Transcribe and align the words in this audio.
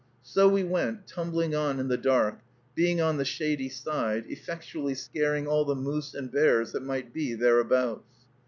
So 0.23 0.47
we 0.49 0.63
went 0.63 1.05
tumbling 1.05 1.53
on 1.53 1.79
in 1.79 1.87
the 1.87 1.95
dark, 1.95 2.39
being 2.73 2.99
on 2.99 3.17
the 3.17 3.23
shady 3.23 3.69
side, 3.69 4.23
effectually 4.29 4.95
scaring 4.95 5.45
all 5.45 5.63
the 5.63 5.75
moose 5.75 6.15
and 6.15 6.31
bears 6.31 6.71
that 6.71 6.81
might 6.81 7.13
be 7.13 7.35
thereabouts. 7.35 8.09